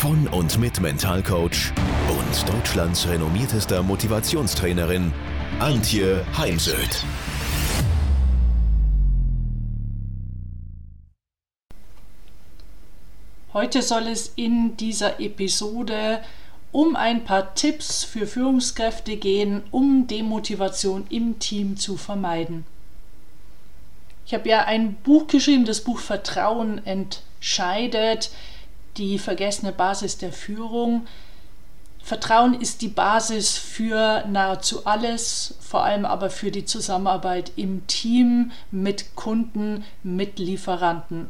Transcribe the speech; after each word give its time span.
von 0.00 0.26
und 0.28 0.58
mit 0.58 0.80
Mentalcoach 0.80 1.74
und 2.08 2.48
Deutschlands 2.48 3.06
renommiertester 3.06 3.82
Motivationstrainerin 3.82 5.12
Antje 5.58 6.24
Heimsöth. 6.38 7.04
Heute 13.52 13.82
soll 13.82 14.06
es 14.06 14.32
in 14.36 14.74
dieser 14.78 15.20
Episode 15.20 16.22
um 16.72 16.96
ein 16.96 17.24
paar 17.24 17.54
Tipps 17.54 18.02
für 18.02 18.26
Führungskräfte 18.26 19.18
gehen, 19.18 19.62
um 19.70 20.06
Demotivation 20.06 21.06
im 21.10 21.38
Team 21.40 21.76
zu 21.76 21.98
vermeiden. 21.98 22.64
Ich 24.24 24.32
habe 24.32 24.48
ja 24.48 24.64
ein 24.64 24.94
Buch 24.94 25.26
geschrieben, 25.26 25.66
das 25.66 25.82
Buch 25.82 25.98
Vertrauen 25.98 26.80
entscheidet, 26.86 28.30
die 28.96 29.18
vergessene 29.18 29.72
Basis 29.72 30.18
der 30.18 30.32
Führung. 30.32 31.06
Vertrauen 32.02 32.54
ist 32.60 32.82
die 32.82 32.88
Basis 32.88 33.56
für 33.56 34.24
nahezu 34.26 34.86
alles, 34.86 35.54
vor 35.60 35.84
allem 35.84 36.04
aber 36.04 36.30
für 36.30 36.50
die 36.50 36.64
Zusammenarbeit 36.64 37.52
im 37.56 37.86
Team 37.86 38.52
mit 38.70 39.14
Kunden, 39.16 39.84
mit 40.02 40.38
Lieferanten. 40.38 41.28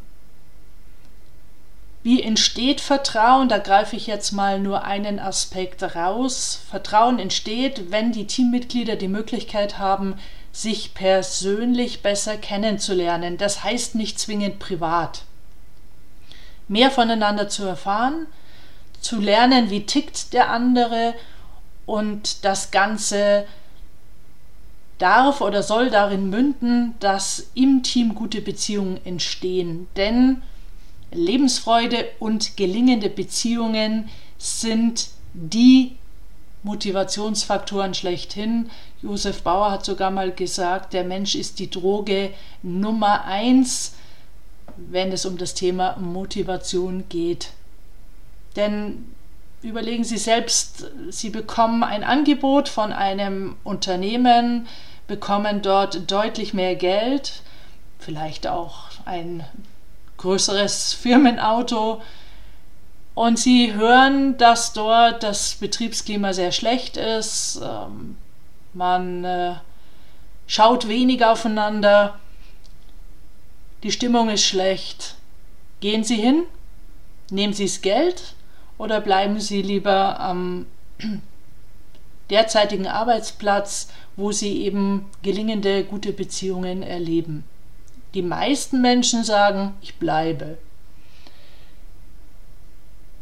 Wie 2.03 2.22
entsteht 2.22 2.81
Vertrauen? 2.81 3.50
Da 3.50 3.58
greife 3.58 3.94
ich 3.94 4.06
jetzt 4.06 4.33
mal 4.33 4.58
nur 4.58 4.84
einen 4.84 5.19
Aspekt 5.19 5.83
raus. 5.83 6.58
Vertrauen 6.70 7.19
entsteht, 7.19 7.91
wenn 7.91 8.11
die 8.11 8.27
Teammitglieder 8.27 8.97
die 8.97 9.08
Möglichkeit 9.08 9.78
haben, 9.78 10.14
sich 10.50 10.94
persönlich 10.94 12.03
besser 12.03 12.38
kennenzulernen. 12.38 13.36
Das 13.36 13.64
heißt 13.64 13.97
nicht 13.97 14.19
zwingend 14.19 14.58
privat. 14.58 15.25
Mehr 16.70 16.92
voneinander 16.92 17.48
zu 17.48 17.64
erfahren, 17.64 18.28
zu 19.00 19.18
lernen, 19.18 19.70
wie 19.70 19.86
tickt 19.86 20.32
der 20.32 20.50
andere 20.50 21.14
und 21.84 22.44
das 22.44 22.70
Ganze 22.70 23.44
darf 24.98 25.41
oder 25.41 25.64
soll 25.64 25.91
darin 25.91 26.30
münden, 26.30 26.94
dass 27.00 27.50
im 27.54 27.82
Team 27.82 28.14
gute 28.14 28.41
Beziehungen 28.41 29.04
entstehen. 29.04 29.88
Denn 29.96 30.42
Lebensfreude 31.10 32.06
und 32.20 32.56
gelingende 32.56 33.10
Beziehungen 33.10 34.08
sind 34.38 35.08
die 35.34 35.96
Motivationsfaktoren 36.62 37.94
schlechthin. 37.94 38.70
Josef 39.02 39.42
Bauer 39.42 39.72
hat 39.72 39.84
sogar 39.84 40.12
mal 40.12 40.30
gesagt, 40.30 40.92
der 40.92 41.02
Mensch 41.02 41.34
ist 41.34 41.58
die 41.58 41.68
Droge 41.68 42.30
Nummer 42.62 43.24
eins, 43.24 43.96
wenn 44.91 45.12
es 45.12 45.27
um 45.27 45.39
das 45.39 45.55
Thema 45.55 45.97
Motivation 45.98 47.05
geht. 47.09 47.50
Denn 48.56 49.12
überlegen 49.62 50.05
Sie 50.05 50.19
selbst, 50.19 50.87
Sie 51.10 51.31
bekommen 51.31 51.84
ein 51.84 52.04
Angebot 52.04 52.69
von 52.69 52.93
einem 52.93 53.56
Unternehmen, 53.65 54.66
bekommen 55.06 55.62
dort 55.62 56.10
deutlich 56.10 56.54
mehr 56.54 56.77
Geld, 56.77 57.43
vielleicht 57.99 58.47
auch 58.47 58.88
ein 59.04 59.44
größeres 60.16 60.93
Firmenauto, 60.94 62.00
und 63.15 63.38
sie 63.38 63.75
hören, 63.75 64.38
dass 64.38 64.72
dort 64.72 65.22
das 65.22 65.56
Betriebsklima 65.56 66.33
sehr 66.33 66.53
schlecht 66.53 66.97
ist, 66.97 67.60
ähm, 67.62 68.16
man 68.72 69.25
äh, 69.25 69.54
schaut 70.47 70.88
weniger 70.88 71.33
aufeinander, 71.33 72.19
die 73.82 73.92
Stimmung 73.92 74.28
ist 74.28 74.44
schlecht. 74.44 75.14
Gehen 75.80 76.04
Sie 76.04 76.16
hin? 76.16 76.44
Nehmen 77.30 77.52
Sie 77.52 77.64
das 77.64 77.80
Geld 77.80 78.34
oder 78.76 79.00
bleiben 79.00 79.41
Sie 79.41 79.62
lieber 79.62 80.20
am 80.20 80.66
derzeitigen 82.30 82.86
Arbeitsplatz, 82.86 83.88
wo 84.16 84.32
Sie 84.32 84.62
eben 84.62 85.06
gelingende, 85.22 85.84
gute 85.84 86.12
Beziehungen 86.12 86.82
erleben? 86.82 87.44
Die 88.14 88.22
meisten 88.22 88.80
Menschen 88.80 89.22
sagen, 89.22 89.74
ich 89.80 89.94
bleibe. 89.97 90.58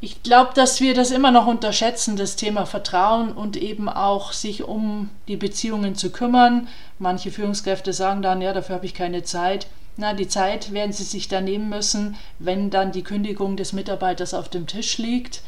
Ich 0.00 0.22
glaube, 0.22 0.52
dass 0.54 0.80
wir 0.80 0.94
das 0.94 1.10
immer 1.10 1.32
noch 1.32 1.46
unterschätzen, 1.46 2.16
das 2.16 2.36
Thema 2.36 2.66
Vertrauen 2.66 3.32
und 3.32 3.56
eben 3.56 3.88
auch 3.88 4.32
sich 4.32 4.62
um 4.62 5.10
die 5.26 5.36
Beziehungen 5.36 5.96
zu 5.96 6.10
kümmern. 6.10 6.68
Manche 7.00 7.32
Führungskräfte 7.32 7.92
sagen 7.92 8.22
dann, 8.22 8.40
ja, 8.40 8.52
dafür 8.52 8.76
habe 8.76 8.86
ich 8.86 8.94
keine 8.94 9.24
Zeit. 9.24 9.66
Na, 10.00 10.14
die 10.14 10.28
Zeit 10.28 10.72
werden 10.72 10.92
sie 10.92 11.02
sich 11.02 11.26
dann 11.26 11.42
nehmen 11.42 11.68
müssen, 11.68 12.14
wenn 12.38 12.70
dann 12.70 12.92
die 12.92 13.02
Kündigung 13.02 13.56
des 13.56 13.72
Mitarbeiters 13.72 14.32
auf 14.32 14.48
dem 14.48 14.68
Tisch 14.68 14.96
liegt. 14.98 15.42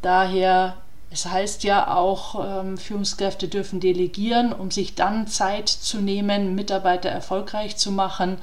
Daher, 0.00 0.78
es 1.10 1.26
heißt 1.26 1.64
ja 1.64 1.94
auch, 1.94 2.62
ähm, 2.62 2.78
Führungskräfte 2.78 3.46
dürfen 3.46 3.78
delegieren, 3.78 4.54
um 4.54 4.70
sich 4.70 4.94
dann 4.94 5.26
Zeit 5.26 5.68
zu 5.68 5.98
nehmen, 5.98 6.54
Mitarbeiter 6.54 7.10
erfolgreich 7.10 7.76
zu 7.76 7.92
machen. 7.92 8.38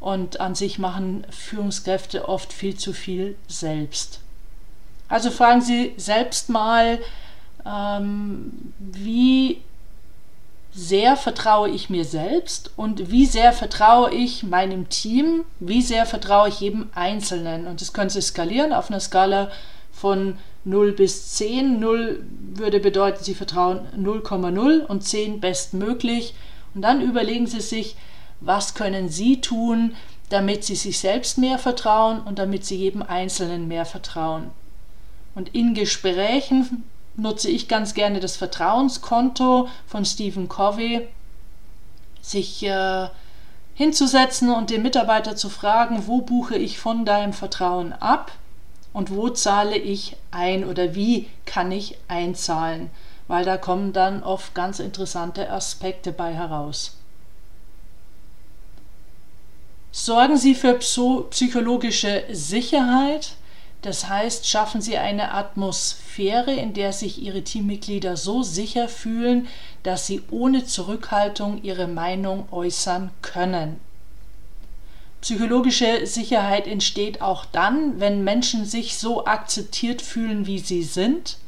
Und 0.00 0.40
an 0.40 0.54
sich 0.54 0.78
machen 0.78 1.26
Führungskräfte 1.30 2.28
oft 2.28 2.52
viel 2.52 2.76
zu 2.76 2.92
viel 2.92 3.36
selbst. 3.48 4.20
Also 5.08 5.30
fragen 5.30 5.62
Sie 5.62 5.94
selbst 5.96 6.50
mal, 6.50 6.98
ähm, 7.64 8.74
wie 8.78 9.62
sehr 10.74 11.16
vertraue 11.16 11.68
ich 11.68 11.90
mir 11.90 12.04
selbst 12.04 12.70
und 12.76 13.10
wie 13.10 13.26
sehr 13.26 13.52
vertraue 13.52 14.12
ich 14.12 14.42
meinem 14.42 14.88
Team, 14.88 15.44
wie 15.60 15.82
sehr 15.82 16.06
vertraue 16.06 16.48
ich 16.48 16.60
jedem 16.60 16.88
Einzelnen. 16.94 17.66
Und 17.66 17.80
das 17.80 17.92
können 17.92 18.08
Sie 18.08 18.22
skalieren 18.22 18.72
auf 18.72 18.90
einer 18.90 19.00
Skala 19.00 19.50
von 19.92 20.38
0 20.64 20.92
bis 20.92 21.34
10. 21.34 21.78
0 21.78 22.24
würde 22.54 22.80
bedeuten, 22.80 23.22
Sie 23.22 23.34
vertrauen 23.34 23.80
0,0 23.96 24.86
und 24.86 25.04
10 25.04 25.40
bestmöglich. 25.40 26.34
Und 26.74 26.82
dann 26.82 27.02
überlegen 27.02 27.46
Sie 27.46 27.60
sich, 27.60 27.96
was 28.40 28.74
können 28.74 29.10
Sie 29.10 29.42
tun, 29.42 29.94
damit 30.30 30.64
Sie 30.64 30.76
sich 30.76 30.98
selbst 30.98 31.36
mehr 31.36 31.58
vertrauen 31.58 32.20
und 32.20 32.38
damit 32.38 32.64
Sie 32.64 32.76
jedem 32.76 33.02
Einzelnen 33.02 33.68
mehr 33.68 33.84
vertrauen. 33.84 34.50
Und 35.34 35.54
in 35.54 35.74
Gesprächen 35.74 36.84
nutze 37.16 37.50
ich 37.50 37.68
ganz 37.68 37.94
gerne 37.94 38.20
das 38.20 38.36
Vertrauenskonto 38.36 39.68
von 39.86 40.04
Stephen 40.04 40.48
Covey, 40.48 41.08
sich 42.20 42.62
äh, 42.62 43.08
hinzusetzen 43.74 44.50
und 44.50 44.70
den 44.70 44.82
Mitarbeiter 44.82 45.36
zu 45.36 45.48
fragen, 45.48 46.06
wo 46.06 46.20
buche 46.20 46.56
ich 46.56 46.78
von 46.78 47.04
deinem 47.04 47.32
Vertrauen 47.32 47.92
ab 47.92 48.32
und 48.92 49.10
wo 49.10 49.28
zahle 49.28 49.76
ich 49.76 50.16
ein 50.30 50.64
oder 50.64 50.94
wie 50.94 51.28
kann 51.46 51.72
ich 51.72 51.98
einzahlen, 52.08 52.90
weil 53.28 53.44
da 53.44 53.56
kommen 53.56 53.92
dann 53.92 54.22
oft 54.22 54.54
ganz 54.54 54.78
interessante 54.78 55.50
Aspekte 55.50 56.12
bei 56.12 56.32
heraus. 56.32 56.96
Sorgen 59.90 60.38
Sie 60.38 60.54
für 60.54 60.74
psychologische 60.74 62.24
Sicherheit, 62.30 63.32
das 63.82 64.08
heißt, 64.08 64.48
schaffen 64.48 64.80
Sie 64.80 64.96
eine 64.96 65.32
Atmosphäre, 65.32 66.52
in 66.52 66.72
der 66.72 66.92
sich 66.92 67.20
Ihre 67.20 67.42
Teammitglieder 67.42 68.16
so 68.16 68.42
sicher 68.42 68.88
fühlen, 68.88 69.48
dass 69.82 70.06
sie 70.06 70.22
ohne 70.30 70.64
Zurückhaltung 70.64 71.62
ihre 71.62 71.88
Meinung 71.88 72.46
äußern 72.52 73.10
können. 73.20 73.80
Psychologische 75.20 76.06
Sicherheit 76.06 76.66
entsteht 76.66 77.22
auch 77.22 77.44
dann, 77.44 78.00
wenn 78.00 78.24
Menschen 78.24 78.64
sich 78.64 78.98
so 78.98 79.24
akzeptiert 79.24 80.02
fühlen, 80.02 80.46
wie 80.46 80.58
sie 80.58 80.82
sind 80.82 81.38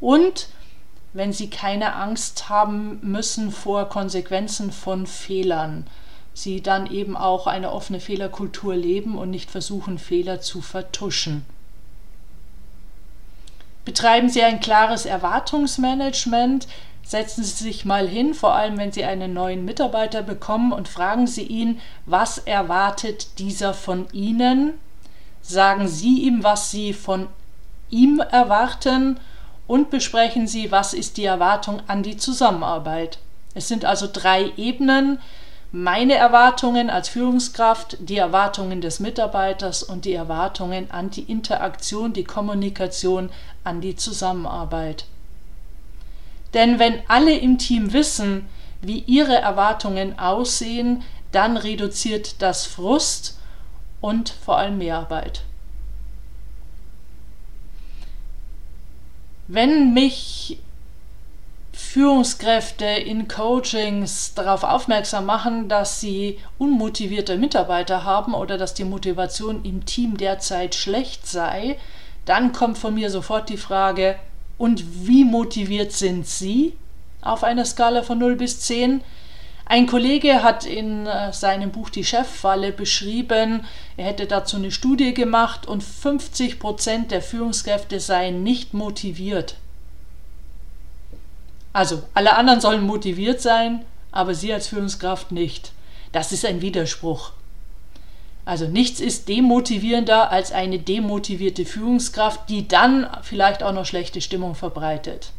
und 0.00 0.48
wenn 1.14 1.32
sie 1.32 1.48
keine 1.48 1.94
Angst 1.96 2.48
haben 2.50 2.98
müssen 3.02 3.50
vor 3.50 3.88
Konsequenzen 3.88 4.72
von 4.72 5.06
Fehlern. 5.06 5.86
Sie 6.34 6.62
dann 6.62 6.90
eben 6.90 7.16
auch 7.16 7.46
eine 7.46 7.72
offene 7.72 7.98
Fehlerkultur 7.98 8.76
leben 8.76 9.16
und 9.16 9.30
nicht 9.30 9.50
versuchen, 9.50 9.98
Fehler 9.98 10.40
zu 10.40 10.60
vertuschen. 10.60 11.44
Betreiben 13.88 14.28
Sie 14.28 14.42
ein 14.42 14.60
klares 14.60 15.06
Erwartungsmanagement. 15.06 16.68
Setzen 17.02 17.42
Sie 17.42 17.64
sich 17.64 17.86
mal 17.86 18.06
hin, 18.06 18.34
vor 18.34 18.52
allem 18.52 18.76
wenn 18.76 18.92
Sie 18.92 19.02
einen 19.02 19.32
neuen 19.32 19.64
Mitarbeiter 19.64 20.20
bekommen 20.20 20.72
und 20.72 20.88
fragen 20.88 21.26
Sie 21.26 21.44
ihn, 21.44 21.80
was 22.04 22.36
erwartet 22.36 23.38
dieser 23.38 23.72
von 23.72 24.06
Ihnen? 24.12 24.74
Sagen 25.40 25.88
Sie 25.88 26.24
ihm, 26.24 26.44
was 26.44 26.70
Sie 26.70 26.92
von 26.92 27.28
ihm 27.88 28.20
erwarten 28.20 29.20
und 29.66 29.88
besprechen 29.88 30.46
Sie, 30.46 30.70
was 30.70 30.92
ist 30.92 31.16
die 31.16 31.24
Erwartung 31.24 31.80
an 31.86 32.02
die 32.02 32.18
Zusammenarbeit. 32.18 33.18
Es 33.54 33.68
sind 33.68 33.86
also 33.86 34.06
drei 34.12 34.52
Ebenen, 34.58 35.18
meine 35.70 36.14
Erwartungen 36.14 36.88
als 36.88 37.10
Führungskraft, 37.10 37.98
die 38.00 38.16
Erwartungen 38.16 38.80
des 38.80 39.00
Mitarbeiters 39.00 39.82
und 39.82 40.04
die 40.04 40.14
Erwartungen 40.14 40.90
an 40.90 41.10
die 41.10 41.22
Interaktion, 41.22 42.12
die 42.12 42.24
Kommunikation, 42.24 43.30
an 43.64 43.80
die 43.80 43.94
Zusammenarbeit. 43.94 45.04
Denn 46.54 46.78
wenn 46.78 47.02
alle 47.08 47.36
im 47.36 47.58
Team 47.58 47.92
wissen, 47.92 48.48
wie 48.80 49.00
ihre 49.00 49.36
Erwartungen 49.36 50.18
aussehen, 50.18 51.02
dann 51.32 51.58
reduziert 51.58 52.40
das 52.40 52.64
Frust 52.64 53.38
und 54.00 54.30
vor 54.30 54.56
allem 54.56 54.78
Mehrarbeit. 54.78 55.42
Wenn 59.48 59.92
mich 59.92 60.58
Führungskräfte 61.78 62.84
in 62.84 63.28
Coachings 63.28 64.34
darauf 64.34 64.64
aufmerksam 64.64 65.26
machen, 65.26 65.68
dass 65.68 66.00
sie 66.00 66.40
unmotivierte 66.58 67.38
Mitarbeiter 67.38 68.02
haben 68.02 68.34
oder 68.34 68.58
dass 68.58 68.74
die 68.74 68.84
Motivation 68.84 69.64
im 69.64 69.86
Team 69.86 70.16
derzeit 70.16 70.74
schlecht 70.74 71.26
sei, 71.26 71.78
dann 72.24 72.52
kommt 72.52 72.78
von 72.78 72.94
mir 72.94 73.10
sofort 73.10 73.48
die 73.48 73.56
Frage, 73.56 74.16
und 74.58 75.06
wie 75.06 75.24
motiviert 75.24 75.92
sind 75.92 76.26
Sie 76.26 76.74
auf 77.22 77.44
einer 77.44 77.64
Skala 77.64 78.02
von 78.02 78.18
0 78.18 78.34
bis 78.34 78.60
10? 78.62 79.00
Ein 79.64 79.86
Kollege 79.86 80.42
hat 80.42 80.66
in 80.66 81.06
äh, 81.06 81.32
seinem 81.32 81.70
Buch 81.70 81.90
Die 81.90 82.04
Cheffalle 82.04 82.72
beschrieben, 82.72 83.64
er 83.96 84.06
hätte 84.06 84.26
dazu 84.26 84.56
eine 84.56 84.72
Studie 84.72 85.14
gemacht 85.14 85.66
und 85.68 85.84
50 85.84 86.58
Prozent 86.58 87.12
der 87.12 87.22
Führungskräfte 87.22 88.00
seien 88.00 88.42
nicht 88.42 88.74
motiviert. 88.74 89.54
Also, 91.72 92.02
alle 92.14 92.36
anderen 92.36 92.60
sollen 92.60 92.82
motiviert 92.82 93.40
sein, 93.40 93.84
aber 94.10 94.34
Sie 94.34 94.52
als 94.52 94.68
Führungskraft 94.68 95.32
nicht. 95.32 95.72
Das 96.12 96.32
ist 96.32 96.44
ein 96.44 96.62
Widerspruch. 96.62 97.32
Also 98.48 98.66
nichts 98.66 98.98
ist 98.98 99.28
demotivierender 99.28 100.32
als 100.32 100.52
eine 100.52 100.78
demotivierte 100.78 101.66
Führungskraft, 101.66 102.48
die 102.48 102.66
dann 102.66 103.06
vielleicht 103.20 103.62
auch 103.62 103.74
noch 103.74 103.84
schlechte 103.84 104.22
Stimmung 104.22 104.54
verbreitet. 104.54 105.32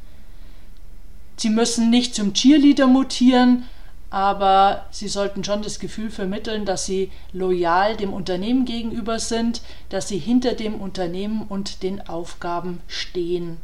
Sie 1.36 1.50
müssen 1.50 1.90
nicht 1.90 2.14
zum 2.14 2.34
Cheerleader 2.34 2.86
mutieren, 2.86 3.64
aber 4.12 4.86
Sie 4.92 5.08
sollten 5.08 5.44
schon 5.44 5.64
das 5.64 5.80
Gefühl 5.80 6.12
vermitteln, 6.12 6.66
dass 6.66 6.86
Sie 6.86 7.12
loyal 7.34 7.98
dem 7.98 8.14
Unternehmen 8.14 8.66
gegenüber 8.66 9.18
sind, 9.18 9.62
dass 9.90 10.08
Sie 10.08 10.20
hinter 10.20 10.54
dem 10.54 10.76
Unternehmen 10.76 11.48
und 11.50 11.82
den 11.82 12.08
Aufgaben 12.08 12.82
stehen. 12.88 13.58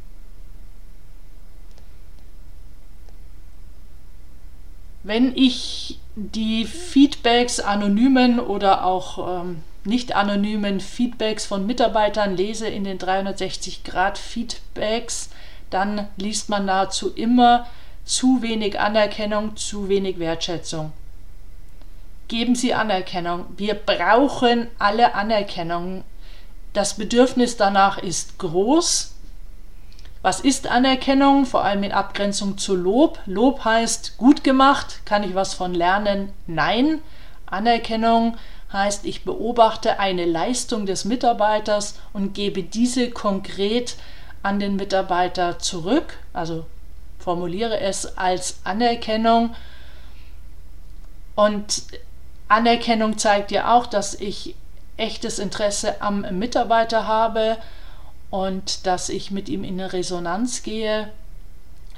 Wenn 5.06 5.38
ich 5.38 6.00
die 6.16 6.66
Feedbacks, 6.66 7.60
anonymen 7.60 8.40
oder 8.40 8.86
auch 8.86 9.44
ähm, 9.44 9.62
nicht 9.84 10.16
anonymen 10.16 10.80
Feedbacks 10.80 11.46
von 11.46 11.68
Mitarbeitern 11.68 12.36
lese 12.36 12.68
in 12.68 12.86
den 12.86 12.98
360 12.98 13.84
Grad 13.84 14.18
Feedbacks, 14.18 15.30
dann 15.70 16.08
liest 16.18 16.50
man 16.50 16.66
nahezu 16.66 17.14
immer 17.14 17.68
zu 18.04 18.42
wenig 18.42 18.80
Anerkennung, 18.80 19.56
zu 19.56 19.90
wenig 19.90 20.18
Wertschätzung. 20.18 20.92
Geben 22.28 22.56
Sie 22.56 22.74
Anerkennung. 22.74 23.46
Wir 23.58 23.76
brauchen 23.76 24.70
alle 24.80 25.14
Anerkennung. 25.14 26.04
Das 26.74 26.96
Bedürfnis 26.96 27.58
danach 27.58 28.00
ist 28.00 28.40
groß 28.40 29.15
was 30.26 30.40
ist 30.40 30.66
Anerkennung? 30.66 31.46
Vor 31.46 31.64
allem 31.64 31.84
in 31.84 31.92
Abgrenzung 31.92 32.58
zu 32.58 32.76
Lob. 32.76 33.20
Lob 33.28 33.64
heißt 33.64 34.18
gut 34.18 34.44
gemacht, 34.44 35.02
kann 35.06 35.24
ich 35.24 35.36
was 35.36 35.54
von 35.54 35.76
lernen? 35.76 36.34
Nein. 36.48 37.04
Anerkennung 37.46 38.36
heißt, 38.74 39.06
ich 39.06 39.24
beobachte 39.24 40.00
eine 40.00 40.26
Leistung 40.26 40.88
des 40.88 41.06
Mitarbeiters 41.06 42.00
und 42.12 42.34
gebe 42.34 42.64
diese 42.64 43.12
konkret 43.12 43.98
an 44.42 44.60
den 44.60 44.78
Mitarbeiter 44.78 45.60
zurück, 45.60 46.18
also 46.34 46.66
formuliere 47.20 47.80
es 47.80 48.18
als 48.18 48.62
Anerkennung. 48.64 49.54
Und 51.36 51.84
Anerkennung 52.48 53.20
zeigt 53.20 53.52
ja 53.52 53.76
auch, 53.76 53.86
dass 53.86 54.16
ich 54.16 54.56
echtes 54.98 55.38
Interesse 55.38 56.02
am 56.02 56.22
Mitarbeiter 56.32 57.06
habe 57.06 57.58
und 58.36 58.86
dass 58.86 59.08
ich 59.08 59.32
mit 59.32 59.48
ihm 59.48 59.64
in 59.64 59.80
eine 59.80 59.94
Resonanz 59.94 60.62
gehe. 60.62 61.10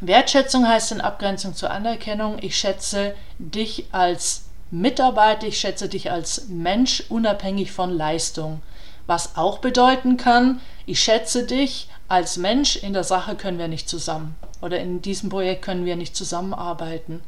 Wertschätzung 0.02 0.68
heißt 0.68 0.92
in 0.92 1.02
Abgrenzung 1.02 1.56
zur 1.56 1.72
Anerkennung, 1.72 2.38
ich 2.40 2.56
schätze 2.56 3.16
dich 3.40 3.86
als 3.92 4.44
Mitarbeiter, 4.70 5.48
ich 5.48 5.60
schätze 5.60 5.90
dich 5.90 6.12
als 6.12 6.48
Mensch 6.48 7.06
unabhängig 7.10 7.72
von 7.72 7.90
Leistung. 7.90 8.62
Was 9.08 9.36
auch 9.36 9.58
bedeuten 9.58 10.18
kann, 10.18 10.62
ich 10.86 11.00
schätze 11.00 11.44
dich 11.44 11.90
als 12.08 12.38
Mensch, 12.38 12.76
in 12.76 12.94
der 12.94 13.04
Sache 13.04 13.36
können 13.36 13.58
wir 13.58 13.68
nicht 13.68 13.90
zusammen 13.90 14.36
oder 14.62 14.80
in 14.80 15.02
diesem 15.02 15.30
Projekt 15.30 15.64
können 15.64 15.86
wir 15.86 15.96
nicht 15.96 16.16
zusammenarbeiten. 16.16 17.22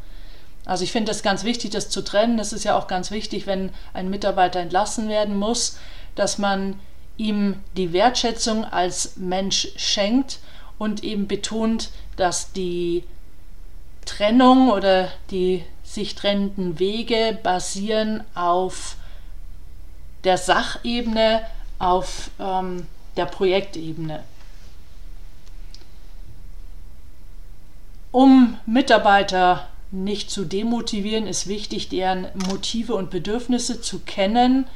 Also 0.65 0.83
ich 0.83 0.91
finde 0.91 1.11
es 1.11 1.23
ganz 1.23 1.43
wichtig, 1.43 1.71
das 1.71 1.89
zu 1.89 2.03
trennen. 2.03 2.37
Es 2.37 2.53
ist 2.53 2.63
ja 2.63 2.77
auch 2.77 2.85
ganz 2.85 3.09
wichtig, 3.09 3.47
wenn 3.47 3.71
ein 3.91 4.11
Mitarbeiter 4.11 4.59
entlassen 4.59 5.09
werden 5.09 5.35
muss, 5.35 5.79
dass 6.13 6.37
man 6.37 6.79
ihm 7.19 7.57
die 7.75 7.93
Wertschätzung 7.93 8.63
als 8.65 9.17
Mensch 9.17 9.69
schenkt 9.75 10.39
und 10.77 11.03
eben 11.03 11.27
betont, 11.27 11.89
dass 12.15 12.53
die 12.53 13.03
Trennung 14.05 14.71
oder 14.71 15.09
die 15.29 15.63
sich 15.83 16.15
trennenden 16.15 16.79
Wege 16.79 17.37
basieren 17.43 18.23
auf 18.33 18.95
der 20.23 20.37
Sachebene, 20.37 21.43
auf 21.77 22.31
ähm, 22.39 22.87
der 23.17 23.25
Projektebene. 23.25 24.23
Um 28.11 28.57
Mitarbeiter 28.65 29.67
nicht 29.91 30.31
zu 30.31 30.45
demotivieren, 30.45 31.27
ist 31.27 31.47
wichtig, 31.47 31.89
deren 31.89 32.27
Motive 32.33 32.95
und 32.95 33.09
Bedürfnisse 33.09 33.81
zu 33.81 33.99
kennen, 33.99 34.67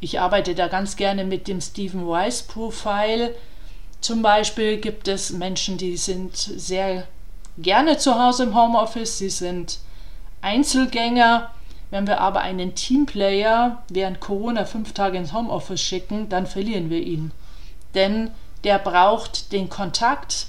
ich 0.00 0.20
arbeite 0.20 0.54
da 0.54 0.68
ganz 0.68 0.96
gerne 0.96 1.24
mit 1.24 1.48
dem 1.48 1.60
Stephen 1.60 2.06
Weiss 2.06 2.42
Profile. 2.42 3.34
Zum 4.00 4.22
Beispiel 4.22 4.78
gibt 4.78 5.08
es 5.08 5.30
Menschen, 5.30 5.76
die 5.76 5.96
sind 5.96 6.36
sehr 6.36 7.06
gerne 7.58 7.98
zu 7.98 8.18
Hause 8.18 8.44
im 8.44 8.54
Homeoffice, 8.54 9.18
sie 9.18 9.30
sind 9.30 9.78
Einzelgänger. 10.40 11.50
Wenn 11.90 12.06
wir 12.06 12.20
aber 12.20 12.40
einen 12.40 12.74
Teamplayer 12.74 13.82
während 13.88 14.20
Corona 14.20 14.66
fünf 14.66 14.92
Tage 14.92 15.16
ins 15.16 15.32
Homeoffice 15.32 15.80
schicken, 15.80 16.28
dann 16.28 16.46
verlieren 16.46 16.90
wir 16.90 17.00
ihn. 17.00 17.32
Denn 17.94 18.30
der 18.64 18.78
braucht 18.78 19.52
den 19.52 19.68
Kontakt, 19.68 20.48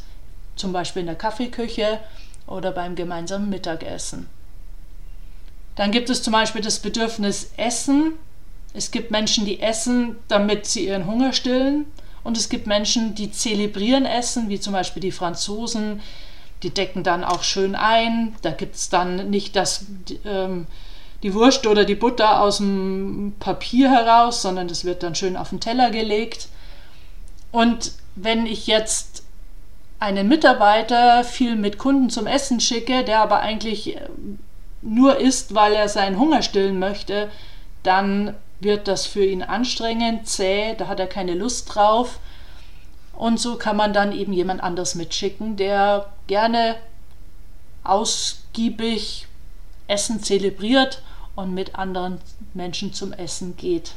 zum 0.55 0.73
Beispiel 0.73 1.01
in 1.01 1.07
der 1.07 1.15
Kaffeeküche 1.15 1.99
oder 2.45 2.71
beim 2.71 2.95
gemeinsamen 2.95 3.49
Mittagessen. 3.49 4.27
Dann 5.75 5.91
gibt 5.91 6.09
es 6.09 6.21
zum 6.21 6.33
Beispiel 6.33 6.61
das 6.61 6.79
Bedürfnis 6.79 7.51
Essen. 7.55 8.13
Es 8.73 8.91
gibt 8.91 9.11
Menschen, 9.11 9.45
die 9.45 9.61
essen, 9.61 10.17
damit 10.27 10.65
sie 10.65 10.87
ihren 10.87 11.05
Hunger 11.05 11.33
stillen. 11.33 11.85
Und 12.23 12.37
es 12.37 12.49
gibt 12.49 12.67
Menschen, 12.67 13.15
die 13.15 13.31
zelebrieren 13.31 14.05
Essen, 14.05 14.49
wie 14.49 14.59
zum 14.59 14.73
Beispiel 14.73 15.01
die 15.01 15.11
Franzosen. 15.11 16.01
Die 16.63 16.69
decken 16.69 17.03
dann 17.03 17.23
auch 17.23 17.43
schön 17.43 17.75
ein. 17.75 18.35
Da 18.41 18.51
gibt 18.51 18.75
es 18.75 18.89
dann 18.89 19.29
nicht 19.29 19.55
das, 19.55 19.85
ähm, 20.25 20.67
die 21.23 21.33
Wurst 21.33 21.65
oder 21.65 21.85
die 21.85 21.95
Butter 21.95 22.41
aus 22.41 22.57
dem 22.57 23.33
Papier 23.39 23.89
heraus, 23.89 24.41
sondern 24.41 24.67
das 24.67 24.85
wird 24.85 25.03
dann 25.03 25.15
schön 25.15 25.37
auf 25.37 25.49
den 25.49 25.59
Teller 25.59 25.89
gelegt. 25.89 26.49
Und 27.51 27.93
wenn 28.15 28.45
ich 28.45 28.67
jetzt 28.67 29.23
einen 29.99 30.27
Mitarbeiter 30.27 31.23
viel 31.23 31.55
mit 31.55 31.77
Kunden 31.77 32.09
zum 32.09 32.27
Essen 32.27 32.59
schicke, 32.59 33.03
der 33.03 33.19
aber 33.19 33.39
eigentlich 33.39 33.97
nur 34.81 35.17
isst, 35.17 35.55
weil 35.55 35.73
er 35.73 35.89
seinen 35.89 36.19
Hunger 36.19 36.41
stillen 36.41 36.79
möchte, 36.79 37.29
dann 37.83 38.35
wird 38.59 38.87
das 38.87 39.05
für 39.05 39.25
ihn 39.25 39.43
anstrengend, 39.43 40.27
zäh, 40.27 40.75
da 40.75 40.87
hat 40.87 40.99
er 40.99 41.07
keine 41.07 41.33
Lust 41.33 41.73
drauf. 41.73 42.19
Und 43.13 43.39
so 43.39 43.57
kann 43.57 43.75
man 43.75 43.93
dann 43.93 44.11
eben 44.11 44.33
jemand 44.33 44.63
anders 44.63 44.95
mitschicken, 44.95 45.57
der 45.57 46.11
gerne 46.27 46.77
ausgiebig 47.83 49.27
Essen 49.87 50.21
zelebriert 50.21 51.01
und 51.35 51.53
mit 51.53 51.75
anderen 51.75 52.19
Menschen 52.53 52.93
zum 52.93 53.11
Essen 53.11 53.57
geht. 53.57 53.95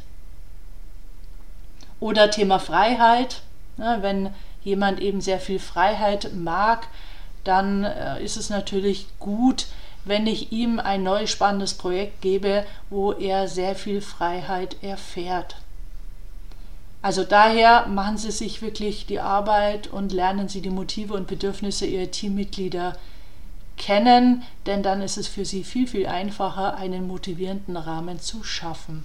Oder 2.00 2.30
Thema 2.30 2.58
Freiheit. 2.58 3.42
Ja, 3.78 4.02
wenn 4.02 4.34
jemand 4.64 5.00
eben 5.00 5.20
sehr 5.20 5.40
viel 5.40 5.58
Freiheit 5.58 6.34
mag, 6.34 6.88
dann 7.44 7.84
äh, 7.84 8.22
ist 8.22 8.36
es 8.36 8.50
natürlich 8.50 9.06
gut, 9.18 9.66
wenn 10.04 10.26
ich 10.26 10.52
ihm 10.52 10.78
ein 10.78 11.02
neues 11.02 11.30
spannendes 11.30 11.74
Projekt 11.74 12.20
gebe, 12.20 12.64
wo 12.90 13.12
er 13.12 13.48
sehr 13.48 13.74
viel 13.74 14.00
Freiheit 14.00 14.76
erfährt. 14.82 15.56
Also 17.02 17.24
daher 17.24 17.86
machen 17.88 18.16
Sie 18.16 18.30
sich 18.30 18.62
wirklich 18.62 19.06
die 19.06 19.20
Arbeit 19.20 19.88
und 19.88 20.12
lernen 20.12 20.48
Sie 20.48 20.60
die 20.60 20.70
Motive 20.70 21.14
und 21.14 21.26
Bedürfnisse 21.26 21.84
Ihrer 21.84 22.10
Teammitglieder 22.10 22.96
kennen, 23.76 24.42
denn 24.66 24.84
dann 24.84 25.02
ist 25.02 25.16
es 25.16 25.26
für 25.26 25.44
Sie 25.44 25.64
viel, 25.64 25.88
viel 25.88 26.06
einfacher, 26.06 26.76
einen 26.76 27.08
motivierenden 27.08 27.76
Rahmen 27.76 28.20
zu 28.20 28.44
schaffen. 28.44 29.04